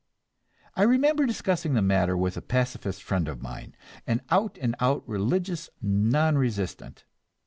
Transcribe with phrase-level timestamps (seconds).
[0.75, 3.75] I remember discussing the matter with a pacifist friend of mine,
[4.07, 7.05] an out and out religious non resistant.